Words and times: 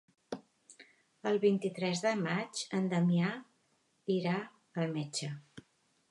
El 1.31 1.35
vint-i-tres 1.41 1.99
de 2.05 2.13
maig 2.21 2.61
en 2.77 2.87
Damià 2.93 3.29
irà 4.15 4.33
al 4.85 4.95
metge. 4.97 5.29